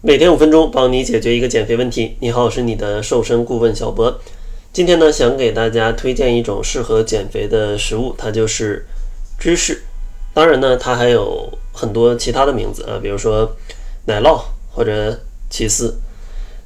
[0.00, 2.14] 每天五分钟，帮你解决一个减肥问题。
[2.20, 4.20] 你好，我是你的瘦身顾问小博。
[4.72, 8.86] 今天呢，想给大家推荐一种适合减肥的食物，它就是
[9.40, 9.82] 芝士。
[10.32, 13.56] 当然呢，它还有很多其他的名字啊，比如说
[14.06, 14.40] 奶酪
[14.70, 15.18] 或者
[15.50, 15.98] 起司。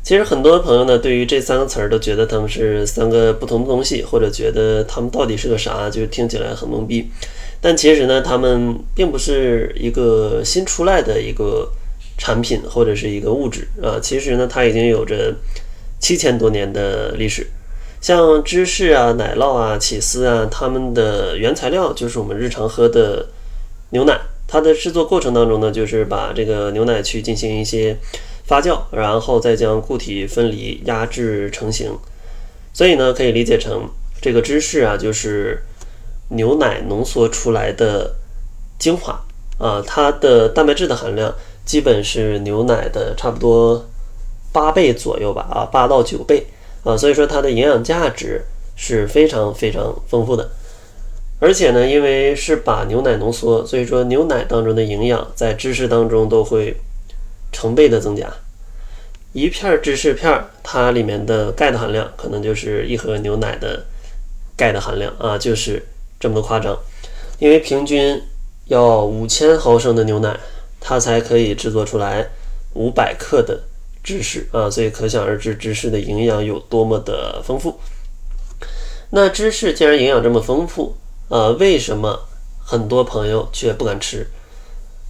[0.02, 7.10] 其实很多朋友呢，对于这三个词儿都觉得它们是三个不同的东西，或者觉得它们到底是个啥，就听起来很懵逼。
[7.62, 11.72] 但其实呢，它们并不是一个新出来的一个。
[12.22, 15.34] 产品或者是一个物质啊，其实呢，它已经有着
[15.98, 17.44] 七千多年的历史。
[18.00, 23.26] 像芝士啊、奶酪啊、起司啊，它们的原材料就是我们日常喝的
[23.90, 24.20] 牛奶。
[24.46, 27.96] 它的制作过程当中呢，就是把这个牛奶去进行一些
[28.44, 31.90] 发酵，然后再将固体分离、压制成型。
[32.72, 35.60] 所以呢，可以理解成这个芝士啊，就是
[36.28, 38.14] 牛奶浓缩出来的
[38.78, 39.24] 精华
[39.58, 41.34] 啊，它的蛋白质的含量。
[41.64, 43.88] 基本是牛奶的差不多
[44.52, 46.46] 八倍左右吧，啊，八到九倍
[46.84, 48.42] 啊，所以说它的营养价值
[48.76, 50.50] 是非常非常丰富的。
[51.38, 56.76] 而且呢，因为是把牛奶浓缩，所以说牛奶当中的营养在芝士当中都会
[57.50, 58.30] 成倍的增加。
[59.32, 63.84] 一片芝士片，它里面的钙的含量可能就是一盒牛奶的
[64.56, 65.82] 钙的含量啊，就是
[66.20, 66.78] 这么的夸张。
[67.38, 68.22] 因为平均
[68.66, 70.38] 要五千毫升的牛奶。
[70.82, 72.28] 它才可以制作出来
[72.74, 73.62] 五百克的
[74.02, 77.78] 芝士啊，所以可想而知芝士的营养有多么的丰富。
[79.10, 80.96] 那芝士既然营养这么丰富
[81.28, 82.26] 啊，为什么
[82.58, 84.26] 很多朋友却不敢吃？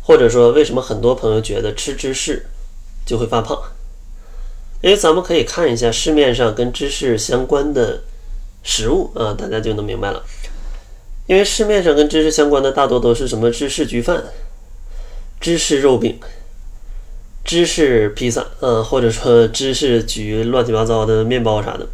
[0.04, 2.44] 或者说，为什么很多朋友觉得吃芝士
[3.06, 3.56] 就会发胖？
[4.80, 8.02] 因为咱们可以看一下市面上跟芝士相关的
[8.64, 10.22] 食物啊，大家就能明白了。
[11.28, 14.24] 因为市面上跟芝士相关的大多都是什么芝士焗饭。
[15.42, 16.20] 芝士肉饼、
[17.44, 21.88] 芝士披萨，嗯，或者说芝士焗乱七八糟的面包啥的。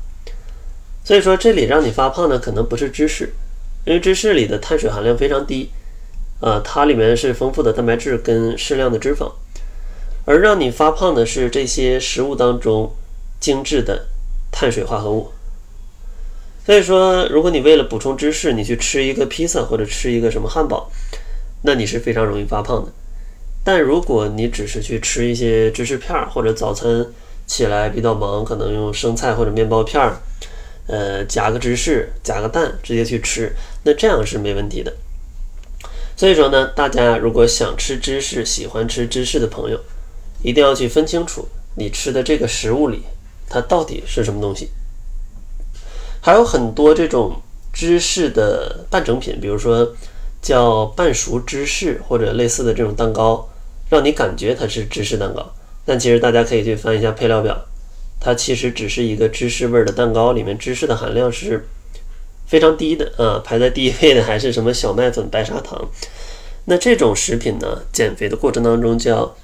[1.03, 3.33] 所以说，这里让你发胖的可能不是芝士，
[3.87, 5.71] 因为芝士里的碳水含量非常低，
[6.43, 9.33] 啊，它里面是丰富的蛋白质跟适量的脂肪，
[10.27, 12.95] 而让你发胖的是这些食物当中
[13.41, 14.09] 精致的
[14.53, 15.31] 碳水化合物。
[16.67, 20.91] 所以说，如果你为了补充芝士，你去吃一个披萨或者吃一个什么汉堡，
[21.63, 22.93] 那你是非常容易发胖的。
[23.69, 27.05] 但如果你只是去吃一些芝士片儿，或者早餐
[27.47, 30.17] 起来比较忙，可能用生菜或者面包片儿，
[30.87, 34.95] 呃，夹个芝士，夹个蛋，直接去吃，那这样是没问题的。
[36.17, 39.79] 所以说呢，大家如果想吃芝士、喜欢吃芝士的朋友，
[40.43, 41.47] 一定要去分清楚
[41.77, 43.03] 你吃的这个食物里
[43.51, 44.71] 它到底是什么东西。
[46.23, 49.95] 还有很多这种芝士的半成品，比如说
[50.41, 53.47] 叫半熟芝士或者类似的这种蛋糕。
[53.89, 55.55] 让你感觉它是芝士蛋糕，
[55.85, 57.67] 但其实大家可以去翻一下配料表，
[58.21, 61.67] 它其实只是一个芝士味的蛋糕，里面芝士的含量是
[62.47, 65.89] 非常低的啊，排在第一位的还是什么小麦粉、白砂糖。
[66.67, 69.35] 那这种食品呢，减肥的过程当中就要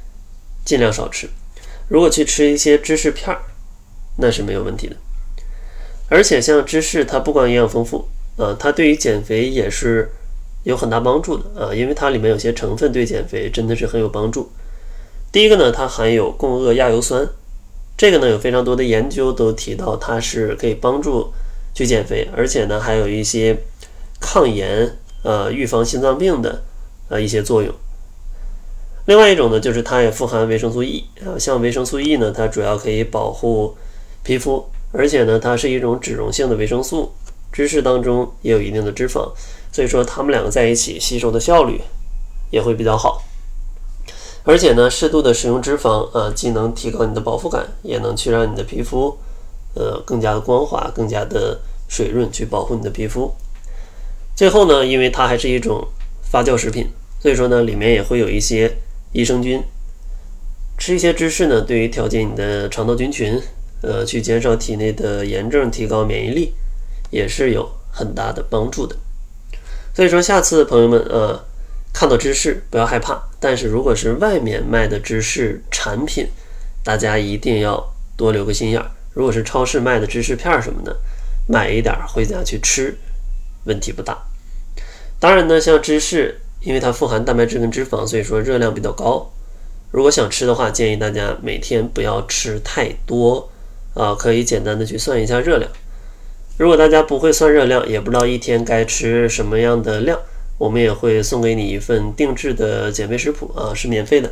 [0.64, 1.28] 尽量少吃。
[1.88, 3.40] 如果去吃一些芝士片儿，
[4.18, 4.96] 那是没有问题的。
[6.08, 10.10] 而且像芝士，它不光营养丰富啊，它对于减肥也是。
[10.64, 14.50] 有很大帮助的啊，因为它里面有些成分对减肥真的是很有帮助。
[15.30, 17.28] 第一个呢，它含有共轭亚油酸，
[17.96, 21.32] 这个呢有非常多的研究都提到它是可以帮助
[21.74, 23.56] 去减肥，而且呢还有一些
[24.20, 26.62] 抗炎、呃预防心脏病的
[27.08, 27.72] 呃一些作用。
[29.06, 33.76] 另外一种呢，就是它也富含维生素 E 啊，像维生素 E 呢，它主要可以保护
[34.22, 37.12] 皮肤，而且呢它是一种脂溶性的维生素。
[37.52, 39.30] 芝士当中也有一定的脂肪，
[39.74, 41.80] 所以说它们两个在一起吸收的效率
[42.52, 43.24] 也会比较好。
[44.44, 49.18] 而且呢，适度的食用脂肪啊，既能提高你的饱腹感，也能去让你的皮肤
[49.74, 53.34] 呃更加的光滑、更加的水润，去保护你的皮肤。
[54.36, 55.84] 最后呢，因为它还是一种
[56.22, 56.86] 发酵食品，
[57.18, 58.76] 所以说呢，里面也会有一些
[59.10, 59.60] 益生菌。
[60.78, 63.42] 吃一些芝士呢，对于调节你的肠道菌群，
[63.82, 66.54] 呃，去减少体内的炎症，提高免疫力。
[67.10, 68.96] 也是有很大的帮助的，
[69.94, 71.40] 所以说下次朋友们呃
[71.92, 76.26] 看到芝士不要害怕，但是如果是外面卖的芝士产品，
[76.82, 78.90] 大家一定要多留个心眼儿。
[79.12, 80.96] 如果是超市卖的芝士片什么的，
[81.46, 82.96] 买一点回家去吃，
[83.64, 84.18] 问题不大。
[85.20, 89.30] 当然呢，像芝士，因为它富含蛋白质跟脂肪，所以说热量比较高。
[89.92, 93.48] 如果想吃的话，建议大家每天不要吃太多
[93.94, 95.70] 啊，可以简单的去算一下热量。
[96.56, 100.16] 如果大家不会算热量，也不知道一天该吃什么样的量，
[100.56, 104.30] 我们也会送给你一份定制的减肥食谱啊，是免费的。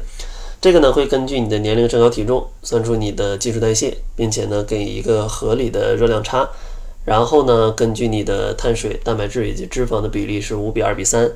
[0.61, 6.49] 这个呢会根据你的年龄、身高、体重算出你的基础代谢，并且呢给一个合理的热量差。
[7.05, 11.29] 然后呢，根据你的碳水、蛋白质以及脂肪的比例是五比二比三，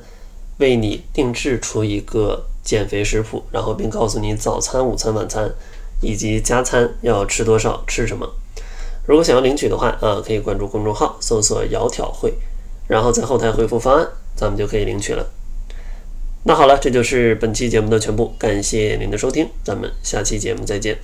[0.59, 5.51] 为你定制出一个减肥食谱，然后并告诉你早餐、午餐、晚餐
[5.99, 8.25] 以及加餐要吃多少、吃什么。
[9.07, 12.33] 如果想要领取的话啊，可以关注公众号，搜索“窈窕会”，
[12.87, 15.25] 然后在后台回复方案，咱们就可以领取了。
[16.43, 20.97] 那好了，这就是本期节目的全部，感谢您的收听，咱们下期节目再见。